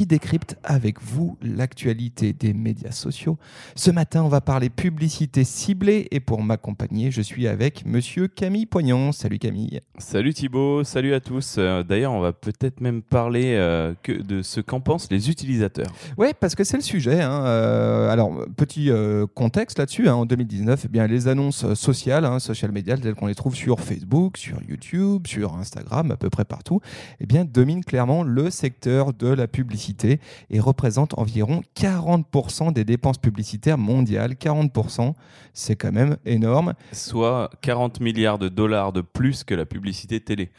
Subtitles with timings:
[0.00, 3.36] qui décrypte avec vous l'actualité des médias sociaux.
[3.74, 8.64] Ce matin, on va parler publicité ciblée et pour m'accompagner, je suis avec monsieur Camille
[8.64, 9.12] Poignon.
[9.12, 9.82] Salut Camille.
[9.98, 11.56] Salut Thibaut, salut à tous.
[11.58, 15.92] Euh, D'ailleurs, on va peut-être même parler euh, que de ce qu'en pensent les utilisateurs.
[16.16, 17.20] Ouais, parce que c'est le sujet.
[17.20, 17.44] hein.
[17.44, 20.08] Euh, alors, petit euh, contexte là-dessus.
[20.08, 20.14] hein.
[20.14, 23.80] En 2019, eh bien, les annonces sociales, hein, social media, telles qu'on les trouve sur
[23.80, 26.80] Facebook, sur YouTube, sur Instagram, à peu près partout,
[27.20, 29.89] eh bien, dominent clairement le secteur de la publicité
[30.50, 34.32] et représentent environ 40% des dépenses publicitaires mondiales.
[34.34, 35.14] 40%,
[35.52, 36.74] c'est quand même énorme.
[36.92, 40.50] Soit 40 milliards de dollars de plus que la publicité télé.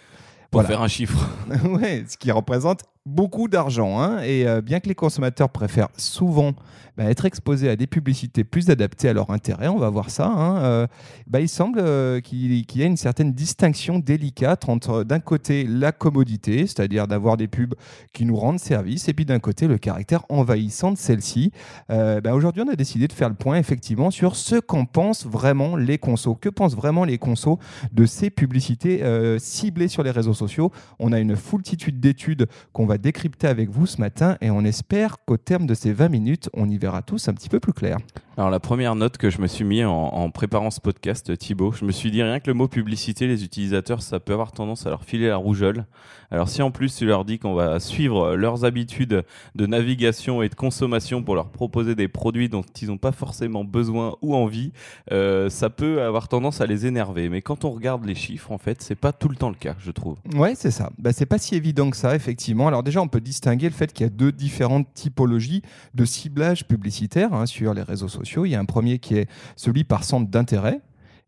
[0.50, 0.68] Pour Voilà.
[0.76, 1.30] faire un chiffre.
[1.66, 4.00] ouais, ce qui représente beaucoup d'argent.
[4.00, 4.22] hein.
[4.24, 6.54] Et euh, bien que les consommateurs préfèrent souvent
[6.98, 10.28] bah, être exposés à des publicités plus adaptées à leur intérêt, on va voir ça,
[10.28, 10.88] hein, euh,
[11.26, 15.92] bah, il semble euh, qu'il y a une certaine distinction délicate entre d'un côté la
[15.94, 17.76] commodité, c'est-à-dire d'avoir des pubs
[18.14, 21.52] qui nous rendent service, et puis d'un côté le caractère envahissant de celle-ci.
[21.90, 25.76] Bah, Aujourd'hui, on a décidé de faire le point effectivement sur ce qu'en pensent vraiment
[25.76, 26.36] les consos.
[26.40, 27.58] Que pensent vraiment les consos
[27.92, 29.02] de ces publicités
[29.40, 30.72] ciblées sur les réseaux sociaux?
[31.00, 35.18] On a une foultitude d'études qu'on va décrypter avec vous ce matin et on espère
[35.26, 37.98] qu'au terme de ces 20 minutes, on y verra tous un petit peu plus clair.
[38.38, 41.84] Alors la première note que je me suis mis en, préparant ce podcast, Thibaut, je
[41.84, 44.90] me suis dit rien que le mot publicité, les utilisateurs, ça peut avoir tendance à
[44.90, 45.86] leur filer la rougeole.
[46.32, 50.48] Alors si en plus tu leur dis qu'on va suivre leurs habitudes de navigation et
[50.48, 54.72] de consommation pour leur proposer des produits dont ils n'ont pas forcément besoin ou envie,
[55.12, 57.28] euh, ça peut avoir tendance à les énerver.
[57.28, 59.76] Mais quand on regarde les chiffres, en fait, c'est pas tout le temps le cas,
[59.78, 60.16] je trouve.
[60.34, 60.90] Ouais, c'est ça.
[60.98, 62.70] Bah, c'est pas si évident que ça, effectivement.
[62.70, 65.64] Alors déjà, on peut distinguer le fait qu'il y a deux différentes typologies
[65.96, 68.21] de ciblage publicitaire hein, sur les réseaux sociaux.
[68.24, 70.82] Il y a un premier qui est celui par centre d'intérêt.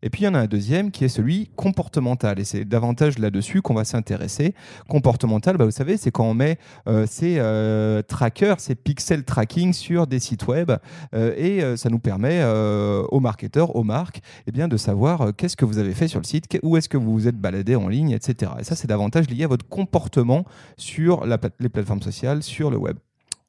[0.04, 2.38] Et puis il y en a un deuxième qui est celui comportemental.
[2.38, 4.54] Et c'est davantage là-dessus qu'on va s'intéresser.
[4.86, 9.72] Comportemental, bah, vous savez, c'est quand on met euh, ces euh, trackers, ces pixel tracking
[9.72, 10.72] sur des sites web.
[11.14, 15.64] Euh, et ça nous permet aux marketeurs, aux marques, eh bien, de savoir qu'est-ce que
[15.64, 18.10] vous avez fait sur le site, où est-ce que vous vous êtes baladé en ligne,
[18.10, 18.52] etc.
[18.60, 20.44] Et ça, c'est davantage lié à votre comportement
[20.76, 22.98] sur les plateformes sociales, sur le web.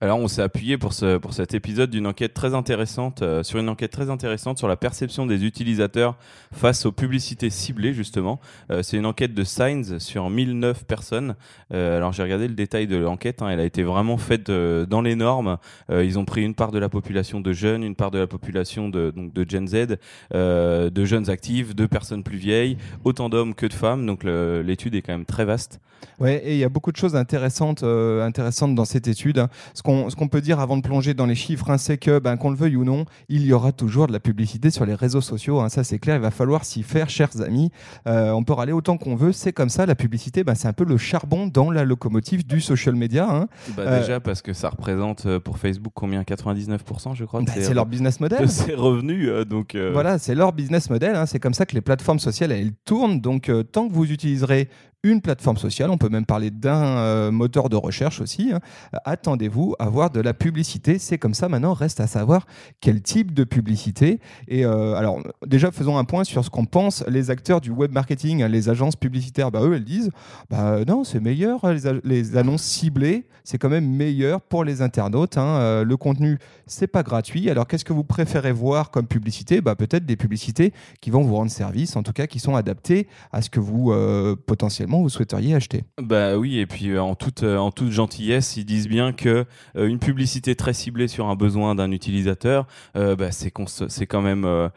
[0.06, 3.58] Alors, on s'est appuyé pour, ce, pour cet épisode d'une enquête très intéressante, euh, sur
[3.58, 6.16] une enquête très intéressante sur la perception des utilisateurs
[6.54, 8.40] face aux publicités ciblées, justement.
[8.70, 11.34] Euh, c'est une enquête de Signs sur 1009 personnes.
[11.74, 13.42] Euh, alors, j'ai regardé le détail de l'enquête.
[13.42, 15.58] hein, elle a été vraiment faite dans les normes.
[15.90, 18.90] Ils ont pris une part de la population de jeunes, une part de la population
[18.90, 19.98] de, donc de Gen Z,
[20.32, 24.06] de jeunes actifs, de personnes plus vieilles, autant d'hommes que de femmes.
[24.06, 25.80] Donc, l'étude est quand même très vaste.
[26.20, 29.40] Ouais, et il y a beaucoup de choses intéressantes, intéressantes dans cette étude.
[29.40, 29.50] hein.
[29.74, 32.20] Ce qu'on ce qu'on peut dire avant de plonger dans les chiffres, hein, c'est que,
[32.20, 34.94] ben, qu'on le veuille ou non, il y aura toujours de la publicité sur les
[34.96, 35.60] réseaux sociaux.
[35.62, 35.70] hein.
[35.70, 36.16] ça, c'est clair.
[36.16, 37.72] Il va falloir s'y faire, chers amis.
[38.08, 39.32] Euh, on peut râler autant qu'on veut.
[39.32, 39.86] C'est comme ça.
[39.86, 43.28] La publicité, ben, c'est un peu le charbon dans la locomotive du social media.
[43.30, 43.48] hein.
[43.76, 46.24] Bah, Euh, Déjà, parce que ça représente euh, pour Facebook combien?
[46.24, 47.42] 99%, je crois.
[47.54, 48.42] ses- c'est leur business model.
[48.42, 49.28] de ses revenus.
[49.30, 51.16] euh, donc, euh, Voilà, c'est leur business model.
[51.28, 53.20] C'est comme ça que les plateformes sociales, elles tournent.
[53.22, 54.70] Donc, euh, tant que vous utiliserez
[55.06, 58.60] une plateforme sociale, on peut même parler d'un euh, moteur de recherche aussi, hein,
[59.06, 60.98] attendez-vous à voir de la publicité.
[61.00, 62.46] C'est comme ça maintenant, reste à savoir
[62.82, 64.20] quel type de publicité.
[64.48, 67.92] Et euh, alors, déjà, faisons un point sur ce qu'en pensent les acteurs du web
[67.92, 69.52] marketing, hein, les agences publicitaires.
[69.52, 70.10] Bah, eux, elles disent
[70.50, 74.82] bah, non, c'est meilleur, les, a- les annonces ciblées, c'est quand même meilleur pour les
[74.82, 75.38] internautes.
[75.38, 75.60] hein.
[75.60, 77.50] Euh, le contenu, c'est pas gratuit.
[77.52, 79.62] Alors, qu'est-ce que vous préférez voir comme publicité?
[79.62, 83.08] Bah, Peut-être des publicités qui vont vous rendre service, en tout cas qui sont adaptées
[83.32, 85.84] à ce que vous, euh, potentiellement, vous souhaiteriez acheter.
[86.02, 89.46] Bah oui, et puis euh, en toute, euh, en toute gentillesse, ils disent bien que
[89.76, 94.70] euh, une publicité très ciblée sur un besoin d'un utilisateur, bah, c'est quand même,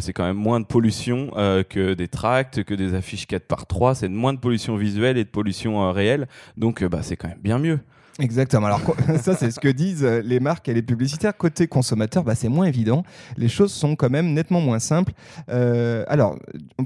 [0.00, 1.30] c'est quand même moins de pollution
[1.68, 5.24] que des tracts, que des affiches 4 par 3 C'est moins de pollution visuelle et
[5.24, 6.28] de pollution réelle.
[6.56, 7.80] Donc bah, c'est quand même bien mieux.
[8.18, 8.66] Exactement.
[8.66, 8.80] Alors
[9.20, 11.36] ça, c'est ce que disent euh, les marques et les publicitaires.
[11.36, 13.04] Côté consommateur, bah, c'est moins évident.
[13.36, 15.12] Les choses sont quand même nettement moins simples.
[15.48, 16.36] Euh, alors,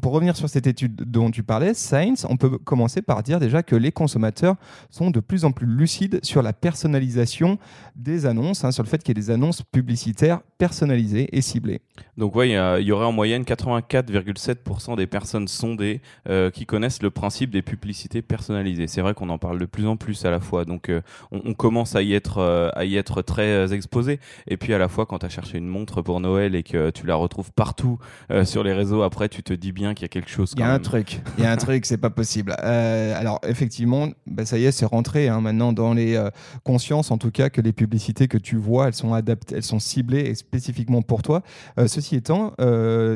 [0.02, 3.62] pour revenir sur cette étude dont tu parlais, Science, on peut commencer par dire déjà
[3.62, 4.54] que les consommateurs
[4.90, 7.58] sont de plus en plus lucides sur la personnalisation
[7.96, 11.80] des annonces, hein, sur le fait qu'il y ait des annonces publicitaires personnalisées et ciblées.
[12.16, 17.10] Donc ouais, il y, aurait en moyenne 84,7% des personnes sondées euh, qui connaissent le
[17.10, 18.86] principe des publicités personnalisées.
[18.86, 20.64] C'est vrai qu'on en parle de plus en plus à la fois.
[20.64, 20.90] Donc
[21.32, 24.20] on, on commence à y être, euh, à y être très euh, exposé.
[24.46, 26.90] Et puis à la fois, quand tu as cherché une montre pour Noël et que
[26.90, 27.98] tu la retrouves partout
[28.30, 30.52] euh, sur les réseaux, après, tu te dis bien qu'il y a quelque chose.
[30.56, 30.82] Il y a un même.
[30.82, 32.56] truc, il y a un truc, c'est pas possible.
[32.62, 36.30] Euh, alors effectivement, bah, ça y est, c'est rentré hein, maintenant dans les euh,
[36.64, 39.78] consciences, en tout cas, que les publicités que tu vois, elles sont adaptées, elles sont
[39.78, 41.42] ciblées et spécifiquement pour toi.
[41.86, 42.52] Ceci étant,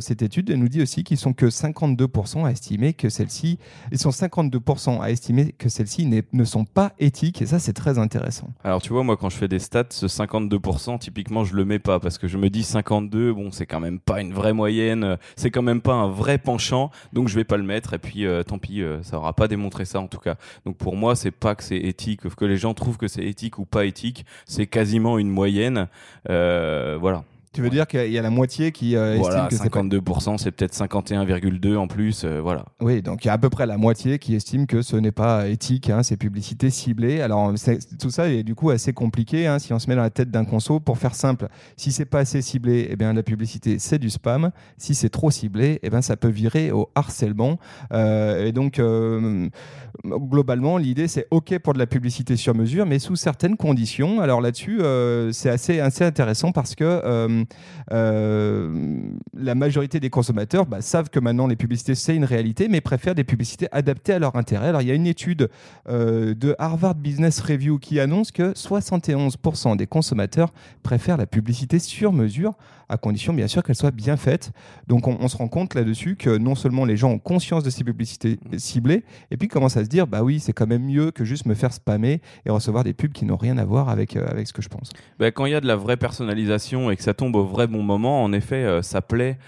[0.00, 3.58] cette étude nous dit aussi qu'ils sont que 52% à estimer que celles-ci,
[3.92, 7.89] ils sont 52% à estimer que celles-ci ne sont pas éthiques, et ça c'est très
[7.98, 8.48] intéressant.
[8.64, 11.78] Alors tu vois, moi quand je fais des stats, ce 52%, typiquement, je le mets
[11.78, 15.18] pas parce que je me dis 52, bon, c'est quand même pas une vraie moyenne,
[15.36, 17.94] c'est quand même pas un vrai penchant, donc je vais pas le mettre.
[17.94, 20.36] Et puis euh, tant pis, euh, ça aura pas démontré ça en tout cas.
[20.64, 23.58] Donc pour moi, c'est pas que c'est éthique, que les gens trouvent que c'est éthique
[23.58, 25.88] ou pas éthique, c'est quasiment une moyenne.
[26.28, 27.24] Euh, voilà.
[27.52, 29.80] Tu veux dire qu'il y a la moitié qui euh, Voilà, estime que c'est pas
[29.82, 32.64] 52%, c'est peut-être 51,2 en plus, euh, voilà.
[32.80, 35.10] Oui, donc il y a à peu près la moitié qui estime que ce n'est
[35.10, 37.20] pas éthique, hein, ces publicités ciblées.
[37.20, 37.52] Alors
[37.98, 40.30] tout ça est du coup assez compliqué hein, si on se met dans la tête
[40.30, 40.78] d'un conso.
[40.78, 44.52] Pour faire simple, si c'est pas assez ciblé, eh bien la publicité c'est du spam.
[44.78, 47.58] Si c'est trop ciblé, eh bien ça peut virer au harcèlement.
[47.92, 49.48] Euh, et donc euh,
[50.04, 54.20] globalement, l'idée c'est ok pour de la publicité sur mesure, mais sous certaines conditions.
[54.20, 54.80] Alors là-dessus,
[55.32, 57.39] c'est assez, assez intéressant parce que
[57.90, 63.14] la majorité des consommateurs bah, savent que maintenant les publicités c'est une réalité, mais préfèrent
[63.14, 64.68] des publicités adaptées à leur intérêt.
[64.68, 65.48] Alors il y a une étude
[65.88, 70.52] euh, de Harvard Business Review qui annonce que 71% des consommateurs
[70.82, 72.54] préfèrent la publicité sur mesure,
[72.90, 74.52] à condition bien sûr qu'elle soit bien faite.
[74.86, 77.70] Donc on, on se rend compte là-dessus que non seulement les gens ont conscience de
[77.70, 81.10] ces publicités ciblées, et puis commencent à se dire bah oui c'est quand même mieux
[81.10, 84.16] que juste me faire spammer et recevoir des pubs qui n'ont rien à voir avec,
[84.16, 84.90] euh, avec ce que je pense.
[85.18, 87.66] Bah, quand il y a de la vraie personnalisation et que ça tombe au vrai
[87.66, 89.38] bon moment, en effet, euh, ça plaît,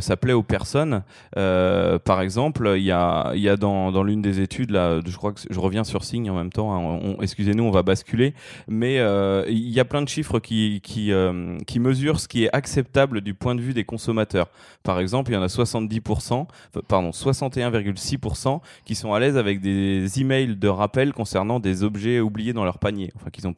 [0.00, 1.02] ça plaît aux personnes.
[1.36, 5.58] Euh, par exemple, il y a, dans, l'une des études là, je crois que je
[5.58, 6.72] reviens sur Signe en même temps.
[6.74, 8.34] hein, excusez-nous, on va basculer,
[8.68, 10.80] mais euh, il y a plein de chiffres qui
[11.10, 14.48] euh, mesurent ce qui est acceptable du point de vue des consommateurs.
[14.82, 16.48] Par exemple, il y en a 70%, enfin,
[16.88, 22.52] pardon, 61,6% qui sont à l'aise avec des emails de rappel concernant des objets oubliés
[22.52, 23.52] dans leur panier, enfin qu'ils n'ont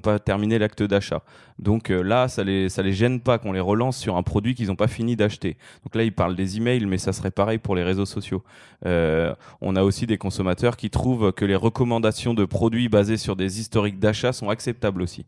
[0.00, 1.22] pas, terminé l'acte d'achat.
[1.58, 4.68] Donc euh, là, ça les, les gêne pas qu'on les relance sur un produit qu'ils
[4.68, 5.47] n'ont pas fini d'acheter.
[5.84, 8.42] Donc là, ils parlent des emails, mais ça serait pareil pour les réseaux sociaux.
[8.86, 13.36] Euh, on a aussi des consommateurs qui trouvent que les recommandations de produits basés sur
[13.36, 15.26] des historiques d'achat sont acceptables aussi.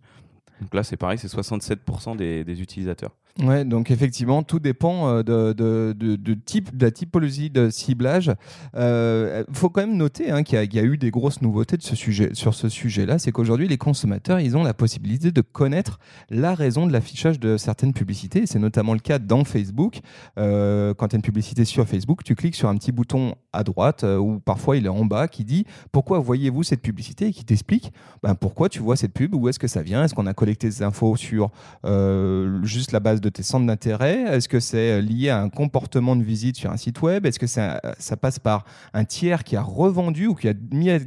[0.61, 3.13] Donc là, c'est pareil, c'est 67% des, des utilisateurs.
[3.43, 8.33] Ouais, donc effectivement, tout dépend euh, de, type, de la typologie de ciblage.
[8.75, 11.97] Il faut quand même noter hein, qu'il y, a- eu des grosses nouveautés de ce
[11.97, 13.19] sujet, sur ce sujet-là.
[13.19, 15.99] C'est qu'aujourd'hui, les consommateurs, ils ont la possibilité de connaître
[16.29, 18.47] la raison de l'affichage de certaines publicités.
[18.47, 20.01] C'est notamment le cas dans Facebook.
[20.39, 23.65] Euh, quand tu as une publicité sur Facebook, tu cliques sur un petit bouton à
[23.65, 27.29] droite euh, ou parfois il est en bas qui dit pourquoi voyez-vous cette publicité?
[27.29, 27.93] et qui t'explique
[28.23, 30.69] ben, pourquoi tu vois cette pub, où est-ce que ça vient, est-ce qu'on a collecté
[30.69, 31.51] des infos sur
[31.85, 34.23] euh, juste la base de tes centres d'intérêt?
[34.23, 37.27] Est-ce que c'est euh, lié à un comportement de visite sur un site web?
[37.27, 40.91] Est-ce que ça, ça passe par un tiers qui a revendu ou qui a mis
[40.91, 40.99] à,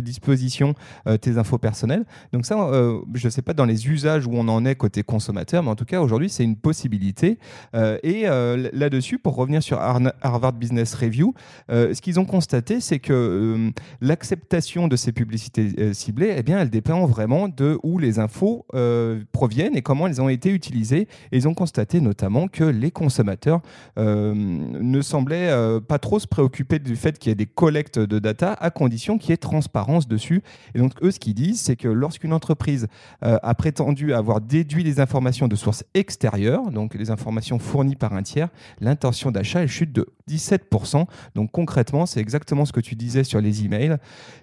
[0.00, 0.74] disposition
[1.06, 2.04] euh, tes infos personnelles?
[2.32, 5.02] Donc ça, euh, je ne sais pas dans les usages où on en est côté
[5.02, 7.38] consommateur, mais en tout cas aujourd'hui c'est une possibilité.
[7.74, 11.34] Euh, et euh, là-dessus, pour revenir sur Harvard Business Review,
[11.70, 13.70] euh, ce qu'ils ont constaté, c'est que euh,
[14.00, 18.66] l'acceptation de ces publicités euh, ciblées, eh bien, elle dépend vraiment de où les infos
[18.74, 21.08] euh, proviennent et comment elles ont été utilisées.
[21.32, 23.62] Ils ont constaté notamment que les consommateurs
[23.98, 27.98] euh, ne semblaient euh, pas trop se préoccuper du fait qu'il y ait des collectes
[27.98, 30.44] de data à condition qu'il y ait transparence dessus.
[30.76, 32.86] Et donc, eux, ce qu'ils disent, c'est que lorsqu'une entreprise
[33.24, 38.12] euh, a prétendu avoir déduit les informations de sources extérieures, donc les informations fournies par
[38.12, 38.50] un tiers,
[38.80, 41.06] l'intention d'achat, elle chute de 17%.
[41.34, 43.96] Donc concrètement, c'est exactement ce que tu disais sur les emails.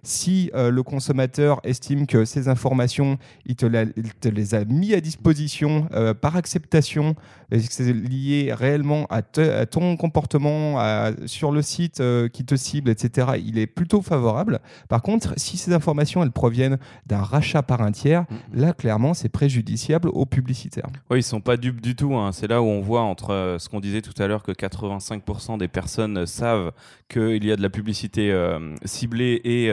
[0.04, 5.02] Si le consommateur estime que ces informations, il te, il te les a mis à
[5.02, 5.88] disposition
[6.20, 7.05] par acceptation,
[7.52, 12.28] et que c'est lié réellement à, te- à ton comportement à- sur le site euh,
[12.28, 14.60] qui te cible, etc., il est plutôt favorable.
[14.90, 19.30] Par contre, si ces informations, elles proviennent d'un rachat par un tiers, là, clairement, c'est
[19.30, 20.88] préjudiciable aux publicitaires.
[21.10, 22.16] Oui, ils sont pas dupes du tout.
[22.16, 22.32] hein.
[22.32, 25.58] C'est là où on voit entre euh, ce qu'on disait tout à l'heure que 85%
[25.58, 26.72] des personnes savent
[27.10, 29.66] qu'il y a de la publicité euh, ciblée et,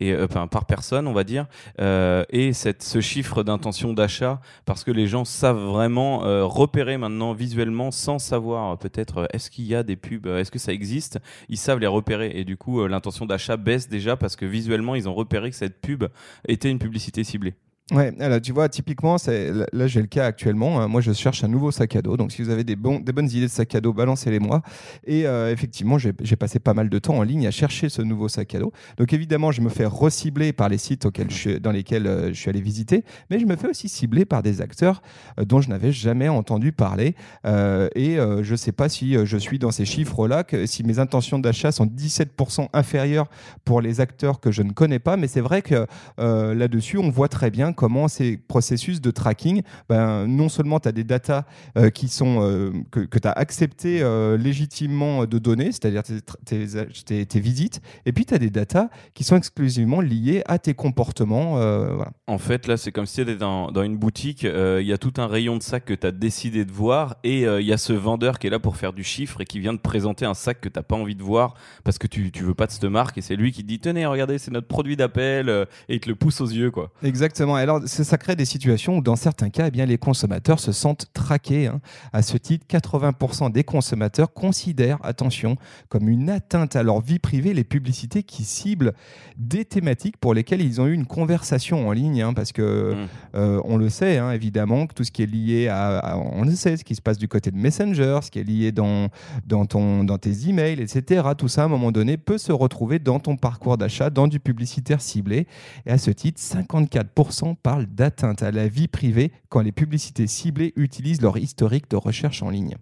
[0.00, 1.46] et enfin, par personne, on va dire,
[1.78, 6.22] et cette, ce chiffre d'intention d'achat, parce que les gens savent vraiment
[6.56, 10.50] repérer maintenant visuellement sans savoir peut-être euh, est-ce qu'il y a des pubs, euh, est-ce
[10.50, 14.16] que ça existe, ils savent les repérer et du coup euh, l'intention d'achat baisse déjà
[14.16, 16.04] parce que visuellement ils ont repéré que cette pub
[16.48, 17.54] était une publicité ciblée.
[17.92, 20.80] Ouais, alors tu vois, typiquement, c'est, là j'ai le cas actuellement.
[20.80, 20.88] hein.
[20.88, 22.16] moi, je cherche un nouveau sac à dos.
[22.16, 24.62] Donc, si vous avez des, bonnes idées de sac à dos, balancez-les-moi.
[25.04, 28.26] Et euh, effectivement, j'ai, passé pas mal de temps en ligne à chercher ce nouveau
[28.26, 28.72] sac à dos.
[28.96, 32.40] Donc, évidemment, je me fais recibler par les sites auxquels je dans lesquels euh, je
[32.40, 35.00] suis allé visiter, mais je me fais aussi cibler par des acteurs
[35.38, 37.14] euh, dont je n'avais jamais entendu parler.
[37.44, 41.38] Et je ne sais pas si je suis dans ces chiffres-là, que si mes intentions
[41.38, 43.28] d'achat sont 17% inférieures
[43.64, 45.16] pour les acteurs que je ne connais pas.
[45.16, 45.86] Mais c'est vrai que
[46.18, 50.92] là-dessus, on voit très bien comment ces processus de tracking, ben, non seulement tu as
[50.92, 51.44] des datas
[51.76, 56.66] euh, qui sont, euh, que, tu as accepté euh, légitimement de donner, c'est-à-dire tes, tes-
[57.04, 60.74] tes- tes visites, et puis tu as des datas qui sont exclusivement liées à tes
[60.74, 61.52] comportements.
[61.56, 62.10] voilà.
[62.26, 64.98] En fait, là, c'est comme si tu étais dans, dans une boutique, il y a
[64.98, 67.78] tout un rayon de sacs que tu as décidé de voir, et il y a
[67.78, 70.34] ce vendeur qui est là pour faire du chiffre et qui vient de présenter un
[70.34, 71.54] sac que tu pas envie de voir
[71.84, 73.78] parce que tu, tu veux pas de cette marque, et c'est lui qui te dit
[73.78, 75.48] Tenez, regardez, c'est notre produit d'appel,
[75.88, 76.90] et il te le pousse aux yeux, quoi.
[77.02, 77.56] Exactement.
[77.66, 81.06] Alors, ça crée des situations où, dans certains cas, eh bien, les consommateurs se sentent
[81.12, 81.66] traqués.
[81.66, 81.80] hein.
[82.12, 85.56] À ce titre, 80% des consommateurs considèrent, attention,
[85.88, 88.92] comme une atteinte à leur vie privée les publicités qui ciblent
[89.36, 92.22] des thématiques pour lesquelles ils ont eu une conversation en ligne.
[92.22, 93.08] hein, parce que, Mm.
[93.34, 96.42] euh, on le sait, hein, évidemment, que tout ce qui est lié à, à- On
[96.44, 99.08] le sait, ce qui se passe du côté de Messenger, ce qui est lié dans,
[99.44, 101.30] dans, ton, dans tes emails, etc.
[101.36, 104.38] Tout ça, à un moment donné, peut se retrouver dans ton parcours d'achat, dans du
[104.38, 105.48] publicitaire ciblé.
[105.84, 110.72] Et à ce titre, 54% parlent d'atteinte à la vie privée quand les publicités ciblées
[110.76, 112.76] utilisent leur historique de recherche en ligne.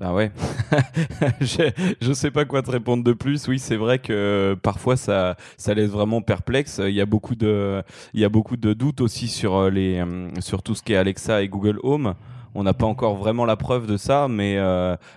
[0.00, 0.32] Bah ouais.
[1.40, 3.46] je, je sais pas quoi te répondre de plus.
[3.46, 6.80] Oui, c'est vrai que euh, parfois ça, ça laisse vraiment perplexe.
[6.84, 7.80] Il y a beaucoup de,
[8.12, 10.94] il y a beaucoup de doutes aussi sur euh, les, euh, sur tout ce qui
[10.94, 12.14] est Alexa et Google Home.
[12.56, 14.56] On n'a pas encore vraiment la preuve de ça, mais,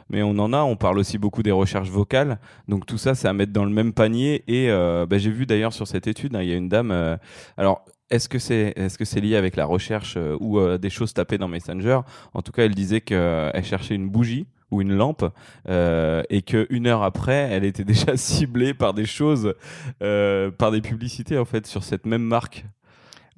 [0.10, 0.64] mais on en a.
[0.64, 2.40] On parle aussi beaucoup des recherches vocales.
[2.68, 4.44] Donc tout ça, c'est à mettre dans le même panier.
[4.48, 4.70] Et
[5.08, 7.20] bah, j'ai vu d'ailleurs sur cette étude, hein, il y a une dame.
[7.56, 11.14] alors, est-ce que c'est est-ce que lié avec la recherche euh, ou euh, des choses
[11.14, 12.02] tapées dans Messenger?
[12.34, 15.26] En tout cas, elle disait qu'elle cherchait une bougie ou une lampe
[15.70, 19.54] euh, et que une heure après, elle était déjà ciblée par des choses,
[20.02, 22.66] euh, par des publicités en fait sur cette même marque.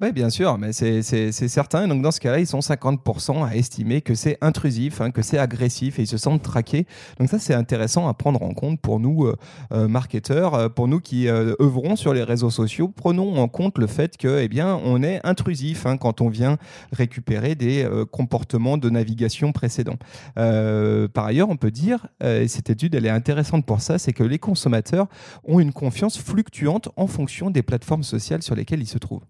[0.02, 1.02] Oui, bien sûr, mais c'est
[1.32, 1.86] certain.
[1.86, 5.36] Donc, dans ce cas-là, ils sont 50% à estimer que c'est intrusif, hein, que c'est
[5.36, 6.86] agressif et ils se sentent traqués.
[7.18, 9.36] Donc, ça, c'est intéressant à prendre en compte pour nous, euh,
[9.72, 12.88] euh, marketeurs, euh, pour nous qui œuvrons sur les réseaux sociaux.
[12.88, 16.56] Prenons en compte le fait que, eh bien, on est intrusif hein, quand on vient
[16.92, 19.98] récupérer des comportements de navigation précédents.
[20.34, 24.24] Par ailleurs, on peut dire, et cette étude, elle est intéressante pour ça, c'est que
[24.24, 25.08] les consommateurs
[25.44, 29.26] ont une confiance fluctuante en fonction des plateformes sociales sur lesquelles ils se trouvent.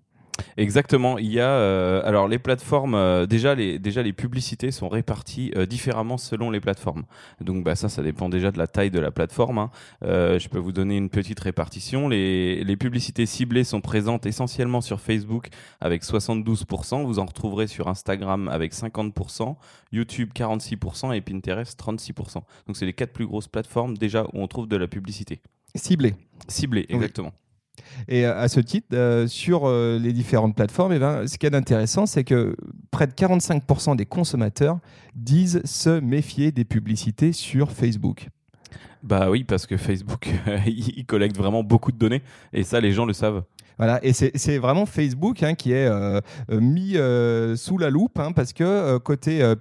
[0.57, 1.19] Exactement.
[1.19, 5.53] Il y a euh, alors les plateformes euh, déjà les déjà les publicités sont réparties
[5.57, 7.05] euh, différemment selon les plateformes.
[7.41, 9.59] Donc bah ça ça dépend déjà de la taille de la plateforme.
[9.59, 9.71] hein.
[10.05, 12.09] Euh, je peux vous donner une petite répartition.
[12.09, 15.49] Les les publicités ciblées sont présentes essentiellement sur Facebook
[15.81, 17.05] avec 72%.
[17.05, 19.57] Vous en retrouverez sur Instagram avec 50%,
[19.93, 22.43] YouTube 46% et Pinterest 36%.
[22.67, 25.41] Donc c'est les quatre plus grosses plateformes déjà où on trouve de la publicité
[26.49, 26.87] ciblée.
[26.89, 26.97] Oui.
[26.97, 27.33] Exactement.
[28.09, 31.47] Et euh, à ce titre, euh, sur euh, les différentes plateformes, eh ben, ce qui
[31.47, 32.57] est intéressant, c'est que
[32.91, 34.79] près de 45% des consommateurs
[35.15, 38.29] disent se méfier des publicités sur Facebook.
[39.03, 40.29] Bah oui, parce que Facebook,
[40.67, 42.23] il collecte vraiment beaucoup de données
[42.53, 43.43] et ça, les gens le savent.
[43.81, 46.21] Voilà, et c'est vraiment Facebook hein, qui est euh,
[46.53, 49.55] euh, mis euh, sous la loupe hein, parce que côté,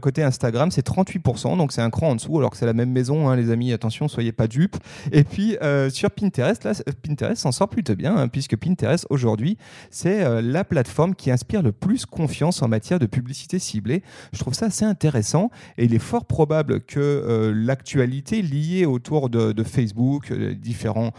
[0.00, 2.90] côté Instagram, c'est 38%, donc c'est un cran en dessous, alors que c'est la même
[2.90, 4.76] maison, hein, les amis, attention, soyez pas dupes.
[5.12, 5.58] Et puis
[5.90, 9.58] sur Pinterest, là, Pinterest s'en sort plutôt bien, puisque Pinterest aujourd'hui,
[9.90, 14.02] c'est la plateforme qui inspire le plus confiance en matière de publicité ciblée.
[14.32, 19.52] Je trouve ça assez intéressant et il est fort probable que l'actualité liée autour de,
[19.52, 21.12] de Facebook, différents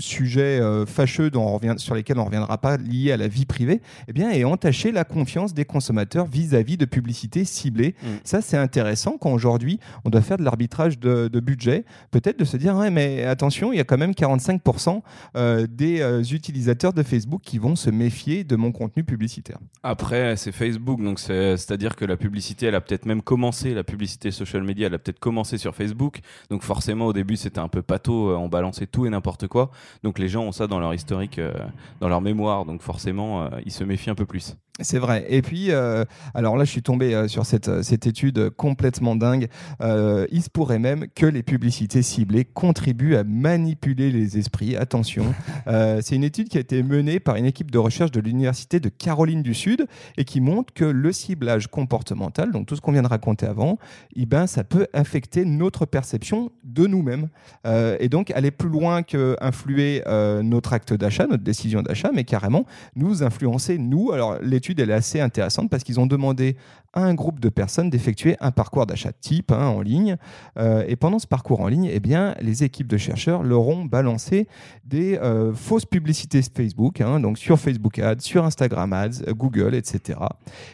[0.00, 3.44] sujets fâcheux dont on revient, sur lesquels on ne reviendra pas, liés à la vie
[3.44, 7.94] privée, eh bien, ait entaché la confiance des consommateurs vis-à-vis de publicités ciblées.
[8.02, 8.06] Mm.
[8.24, 12.44] Ça, c'est intéressant quand aujourd'hui on doit faire de l'arbitrage de, de budget, peut-être de
[12.44, 15.02] se dire, ouais, mais attention, il y a quand même 45%
[15.36, 19.58] euh, des euh, utilisateurs de Facebook qui vont se méfier de mon contenu publicitaire.
[19.82, 23.84] Après, c'est Facebook, donc c'est- c'est-à-dire que la publicité, elle a peut-être même commencé, la
[23.84, 26.20] publicité social media, elle a peut-être commencé sur Facebook.
[26.50, 29.70] Donc forcément, au début, c'était un peu pâteau, euh, on balançait tout et n'importe quoi.
[30.02, 31.52] Donc les gens ont ça dans leur historique, euh,
[32.00, 34.56] dans leur mémoire, donc forcément, euh, ils se méfient un peu plus.
[34.80, 35.26] C'est vrai.
[35.28, 36.04] Et puis, euh,
[36.34, 39.48] alors là, je suis tombé euh, sur cette, euh, cette étude complètement dingue.
[39.80, 44.76] il se pourrait même que les publicités ciblées contribuent à manipuler les esprits.
[44.76, 45.34] Attention.
[45.66, 48.88] c'est une étude qui a été menée par une équipe de recherche de l'Université de
[48.88, 53.02] Caroline du Sud et qui montre que le ciblage comportemental, donc tout ce qu'on vient
[53.02, 53.78] de raconter avant,
[54.14, 57.28] eh ben, ça peut affecter notre perception de nous-mêmes.
[57.64, 60.02] et donc, aller plus loin que influer
[60.42, 64.12] notre acte d'achat, notre décision d'achat, mais carrément nous influencer, nous.
[64.12, 66.56] Alors, l'étude elle est assez intéressante parce qu'ils ont demandé
[66.94, 70.16] à un groupe de personnes d'effectuer un parcours d'achat type hein, en ligne.
[70.58, 73.84] Euh, et pendant ce parcours en ligne, eh bien, les équipes de chercheurs leur ont
[73.84, 74.48] balancé
[74.84, 80.18] des euh, fausses publicités Facebook, hein, donc sur Facebook Ads, sur Instagram Ads, Google, etc.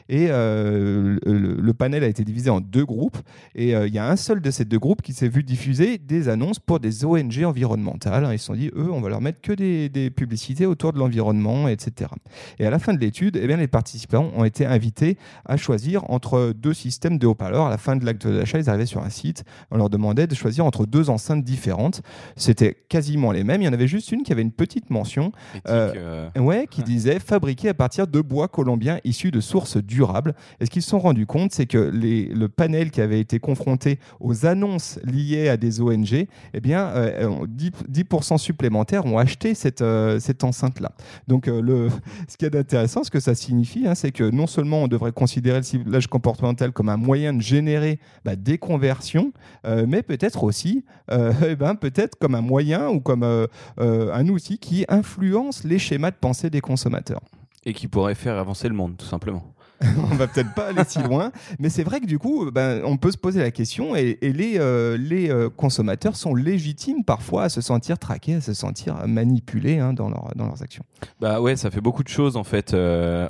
[0.08, 3.18] Et euh, le, panel a été divisé en deux groupes.
[3.56, 6.28] Et il y a un seul de ces deux groupes qui s'est vu diffuser des
[6.28, 8.28] annonces pour des ONG environnementales.
[8.32, 10.98] Ils se sont dit, eux, on va leur mettre que des, des publicités autour de
[11.00, 12.12] l'environnement, etc.
[12.60, 16.03] Et à la fin de l'étude, eh bien, les participants ont été invités à choisir
[16.08, 17.66] entre deux systèmes de haut-parleurs.
[17.66, 20.34] À la fin de l'acte d'achat, ils arrivaient sur un site, on leur demandait de
[20.34, 22.02] choisir entre deux enceintes différentes.
[22.36, 23.62] C'était quasiment les mêmes.
[23.62, 25.32] Il y en avait juste une qui avait une petite mention
[25.68, 30.34] euh, euh, ouais, qui disait fabriqué à partir de bois colombiens issus de sources durables.
[30.60, 33.38] Et ce qu'ils se sont rendus compte, c'est que les, le panel qui avait été
[33.38, 39.84] confronté aux annonces liées à des ONG, eh bien, 10%, euh, supplémentaires ont acheté cette,
[40.18, 40.92] cette enceinte-là.
[41.28, 41.88] Donc, le,
[42.28, 45.12] ce qui est intéressant, ce que ça signifie, hein, c'est que non seulement on devrait
[45.12, 49.32] considérer le comportemental comme un moyen de générer bah, des conversions,
[49.66, 53.46] euh, mais peut-être aussi euh, eh ben, peut-être comme un moyen ou comme euh,
[53.78, 57.20] un outil qui influence les schémas de pensée des consommateurs.
[57.66, 59.53] Et qui pourrait faire avancer le monde, tout simplement.
[59.98, 62.96] on va peut-être pas aller si loin, mais c'est vrai que du coup, ben, on
[62.96, 67.48] peut se poser la question et, les, euh, les euh, consommateurs sont légitimes parfois à
[67.48, 70.84] se sentir traqués, à se sentir manipulés hein, dans, leur, dans leurs actions.
[71.20, 72.72] Bah ouais, ça fait beaucoup de choses en fait.
[72.72, 73.28] Euh,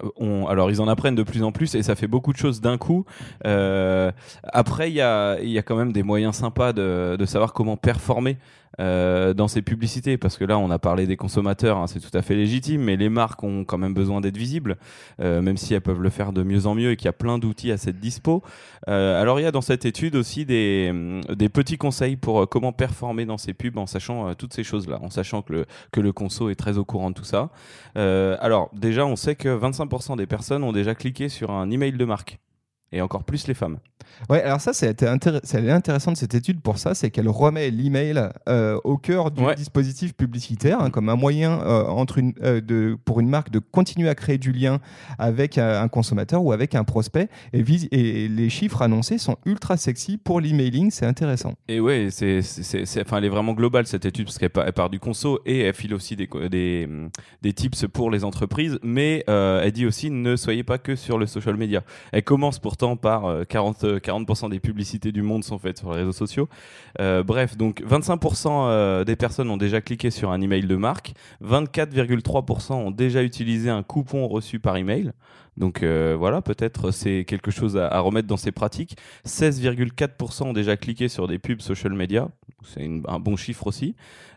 [0.48, 2.78] alors ils en apprennent de plus en plus et ça fait beaucoup de choses d'un
[2.78, 3.04] coup.
[3.42, 7.76] après, il y a, y a quand même des moyens sympas de, de savoir comment
[7.76, 8.38] performer.
[8.80, 12.16] Euh, dans ces publicités parce que là on a parlé des consommateurs hein, c'est tout
[12.16, 14.78] à fait légitime mais les marques ont quand même besoin d'être visibles
[15.20, 17.12] euh, même si elles peuvent le faire de mieux en mieux et qu'il y a
[17.12, 18.42] plein d'outils à cette dispo.
[18.88, 20.92] Euh, alors il y a dans cette étude aussi des,
[21.28, 24.98] des petits conseils pour comment performer dans ces pubs en sachant toutes ces choses là
[25.00, 27.50] en sachant que le, que le conso est très au courant de tout ça.
[27.94, 32.04] Alors déjà on sait que 25% des personnes ont déjà cliqué sur un email de
[32.04, 32.38] marque
[32.94, 33.78] et encore plus les femmes.
[34.28, 38.78] Ouais, alors ça, c'est intéressant de cette étude pour ça, c'est qu'elle remet l'email euh,
[38.84, 43.20] au cœur du dispositif publicitaire hein, comme un moyen euh, entre une, euh, de, pour
[43.20, 44.78] une marque de continuer à créer du lien
[45.18, 47.28] avec un consommateur ou avec un prospect.
[47.52, 51.54] Et, et les chiffres annoncés sont ultra sexy pour l'emailing, c'est intéressant.
[51.68, 52.40] Et ouais, c'est,
[53.00, 55.74] enfin, elle est vraiment globale cette étude parce qu'elle part, part, du conso et elle
[55.74, 56.88] file aussi des, des,
[57.42, 61.26] des tips pour les entreprises, mais elle dit aussi ne soyez pas que sur le
[61.26, 61.82] social media.
[62.12, 65.92] Elle commence pourtant par 40, euh, 40 euh, des publicités du monde sont faites sur
[65.92, 66.48] les réseaux sociaux.
[67.00, 72.74] Euh, bref, donc 25% des personnes ont déjà cliqué sur un email de marque, 24,3%
[72.74, 75.12] ont déjà utilisé un coupon reçu par email.
[75.56, 78.96] Donc voilà, peut-être c'est quelque chose à, remettre dans ces pratiques.
[79.24, 82.28] 16,4% ont déjà cliqué sur des pubs social media,
[82.66, 83.94] c'est un bon chiffre aussi.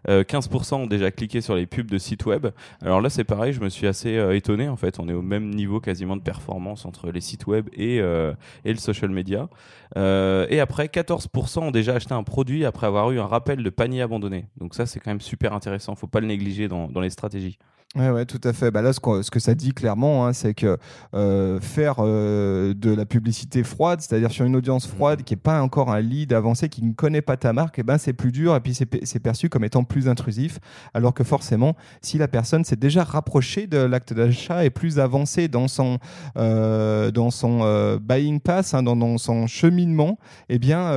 [0.08, 2.48] 15% ont déjà cliqué sur les pubs de sites web.
[2.82, 4.70] Alors là, c'est pareil, je me suis assez étonné.
[4.70, 7.98] En fait, on est au même niveau quasiment de performance entre les sites web et,
[7.98, 9.50] et le social media.
[9.96, 13.70] Euh, et après, 14% ont déjà acheté un produit après avoir eu un rappel de
[13.70, 14.48] panier abandonné.
[14.58, 15.96] Donc ça, c'est quand même super intéressant.
[15.96, 17.58] Faut pas le négliger dans, dans les stratégies.
[17.98, 18.70] Oui, ouais, tout à fait.
[18.70, 20.78] Bah là, ce que, ce que ça dit clairement, hein, c'est que
[21.16, 25.64] euh, faire euh, de la publicité froide, c'est-à-dire sur une audience froide qui n'est pas
[25.64, 28.32] encore un lead avancé, qui ne connaît pas ta marque, et eh ben, c'est plus
[28.32, 30.60] dur et puis c'est perçu comme étant plus intrusif.
[30.94, 35.48] Alors que forcément, si la personne s'est déjà rapprochée de l'acte d'achat et plus avancée
[35.48, 35.98] dans son,
[36.38, 40.92] euh, dans son buying pass, hein, dans, dans, son cheminement, eh bien,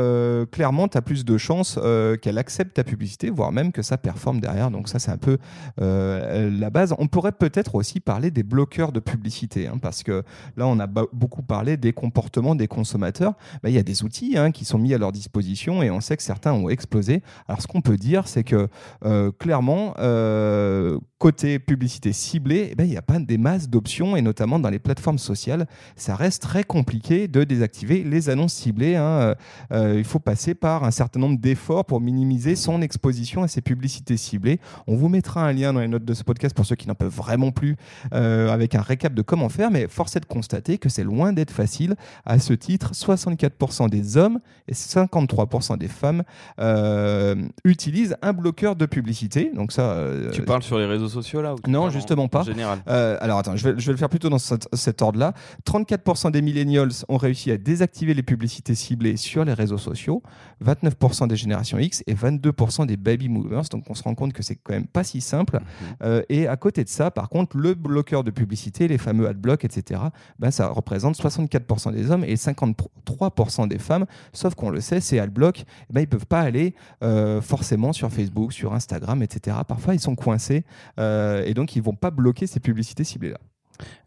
[0.50, 1.78] clairement, tu as plus de chances
[2.20, 4.70] qu'elle accepte ta publicité, voire même que ça performe derrière.
[4.70, 5.38] Donc ça, c'est un peu
[5.78, 10.22] la base on pourrait peut-être aussi parler des bloqueurs de publicité, hein, parce que
[10.56, 13.34] là, on a beaucoup parlé des comportements des consommateurs.
[13.62, 16.00] Bah, il y a des outils hein, qui sont mis à leur disposition et on
[16.00, 17.22] sait que certains ont explosé.
[17.48, 18.68] Alors, ce qu'on peut dire, c'est que
[19.04, 24.16] euh, clairement, euh, côté publicité ciblée, eh ben, il n'y a pas des masses d'options
[24.16, 28.96] et notamment dans les plateformes sociales, ça reste très compliqué de désactiver les annonces ciblées.
[28.96, 29.34] Hein.
[29.70, 33.60] Euh, il faut passer par un certain nombre d'efforts pour minimiser son exposition à ces
[33.60, 34.60] publicités ciblées.
[34.86, 36.94] On vous mettra un lien dans les notes de ce podcast pour ceux qui n'en
[36.94, 37.76] peuvent vraiment plus,
[38.14, 41.34] euh, avec un récap de comment faire, mais force est de constater que c'est loin
[41.34, 41.96] d'être facile.
[42.24, 46.22] À ce titre, 64% des hommes et 53% des femmes
[46.58, 47.34] euh,
[47.66, 49.52] utilisent un bloqueur de publicité.
[49.54, 50.02] Donc ça,
[50.32, 52.40] tu parles sur les réseaux sociaux là ou Non, vraiment justement pas.
[52.40, 52.78] En général.
[52.88, 55.34] Euh, alors attends, je vais, je vais le faire plutôt dans cet, cet ordre-là.
[55.66, 60.22] 34% des millennials ont réussi à désactiver les publicités ciblées sur les réseaux sociaux,
[60.64, 63.64] 29% des générations X et 22% des baby movers.
[63.70, 65.56] Donc on se rend compte que c'est quand même pas si simple.
[65.56, 65.96] Mhm.
[66.02, 69.64] Euh, et à côté de ça, par contre, le bloqueur de publicité, les fameux adblock,
[69.64, 70.00] etc.,
[70.38, 74.06] ben, ça représente 64% des hommes et 53% des femmes.
[74.32, 78.10] Sauf qu'on le sait, ces adblock, eh ben, ils peuvent pas aller euh, forcément sur
[78.10, 79.58] Facebook, sur Instagram, etc.
[79.66, 80.64] Parfois, ils sont coincés
[81.00, 83.38] euh, et donc ils vont pas bloquer ces publicités ciblées-là.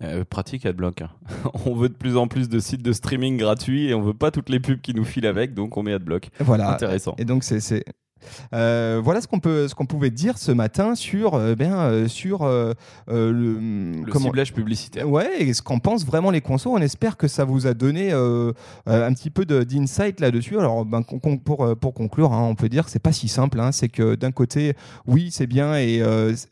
[0.03, 1.03] Euh, pratique Adblock.
[1.65, 4.29] on veut de plus en plus de sites de streaming gratuits et on veut pas
[4.31, 6.29] toutes les pubs qui nous filent avec, donc on met Adblock.
[6.39, 6.73] Voilà.
[6.73, 7.15] Intéressant.
[7.17, 7.83] Et donc c'est c'est-
[8.53, 12.07] Euh, voilà ce qu'on peut ce qu'on pouvait dire ce matin sur euh, bien euh,
[12.07, 12.73] sur euh,
[13.07, 15.09] le, Le comment- ciblage publicitaire.
[15.09, 16.71] Ouais, et ce qu'en pensent vraiment les consos.
[16.73, 20.57] On espère que ça vous a donné un petit peu d'insight là-dessus.
[20.59, 21.01] Alors, ben,
[21.43, 23.59] pour, pour conclure, hein, on peut dire que c'est pas si simple.
[23.59, 23.71] hein.
[23.71, 24.75] C'est que d'un côté,
[25.07, 26.01] oui, c'est bien et,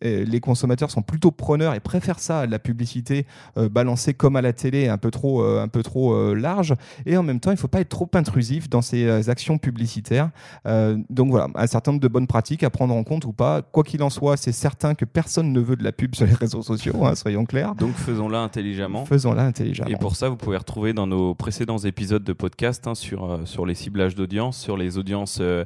[0.02, 4.42] et les consommateurs sont plutôt preneurs et préfèrent ça à la publicité balancée comme à
[4.42, 6.74] la télé, un peu trop, un peu trop large.
[7.06, 10.30] Et en même temps, il faut pas être trop intrusif dans ces actions publicitaires.
[10.66, 13.62] Donc voilà, un certain nombre de bonnes pratiques à prendre en compte ou pas.
[13.62, 16.34] Quoi qu'il en soit, c'est certain que personne ne veut de la pub sur les
[16.34, 17.76] réseaux sociaux, hein, soyons clairs.
[17.76, 19.06] Donc faisons-la intelligemment.
[19.06, 19.90] Faisons-la intelligemment.
[19.90, 23.46] Et pour ça, vous pouvez retrouver dans nos précédents épisodes de podcast hein, sur, euh,
[23.46, 25.66] sur les ciblages d'audience, sur les audiences euh,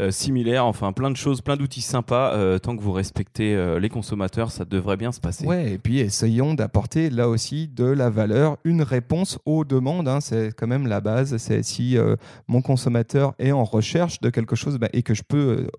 [0.00, 2.58] euh, similaires, enfin plein de choses, plein d'outils sympas.
[2.60, 5.46] tant que vous respectez les consommateurs, ça devrait bien se passer.
[5.46, 10.08] Ouais, et puis essayons d'apporter là aussi de la valeur, une réponse aux demandes.
[10.08, 11.36] hein, c'est quand même la base.
[11.36, 11.96] C'est si
[12.48, 15.70] mon consommateur est en recherche de quelque chose bah, et que je peux euh,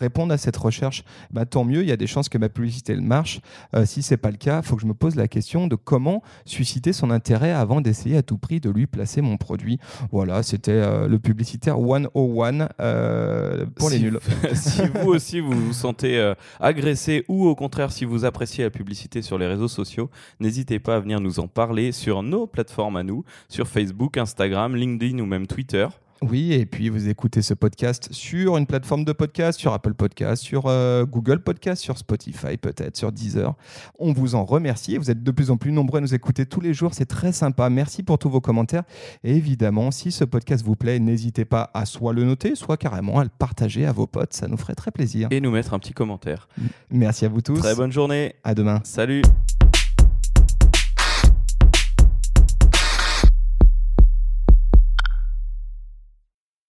[0.00, 1.82] répondre à cette recherche, bah, tant mieux.
[1.82, 3.40] Il y a des chances que ma publicité elle marche.
[3.74, 5.76] Euh, si c'est pas le cas, il faut que je me pose la question de
[5.76, 9.78] comment susciter son intérêt avant d'essayer à tout prix de lui placer mon produit.
[10.12, 14.20] Voilà, c'était euh, le publicitaire 101 euh, pour les nuls.
[14.54, 19.22] si vous aussi vous vous sentez agressé ou au contraire si vous appréciez la publicité
[19.22, 23.02] sur les réseaux sociaux, n'hésitez pas à venir nous en parler sur nos plateformes à
[23.02, 25.88] nous, sur Facebook, Instagram, LinkedIn ou même Twitter.
[26.22, 30.42] Oui, et puis vous écoutez ce podcast sur une plateforme de podcast, sur Apple Podcast,
[30.42, 33.54] sur euh, Google Podcast, sur Spotify peut-être, sur Deezer.
[33.98, 34.96] On vous en remercie.
[34.96, 36.92] Vous êtes de plus en plus nombreux à nous écouter tous les jours.
[36.92, 37.70] C'est très sympa.
[37.70, 38.82] Merci pour tous vos commentaires.
[39.22, 43.20] Et évidemment, si ce podcast vous plaît, n'hésitez pas à soit le noter, soit carrément
[43.20, 44.32] à le partager à vos potes.
[44.32, 45.28] Ça nous ferait très plaisir.
[45.30, 46.48] Et nous mettre un petit commentaire.
[46.90, 47.60] Merci à vous tous.
[47.60, 48.34] Très bonne journée.
[48.42, 48.80] À demain.
[48.82, 49.22] Salut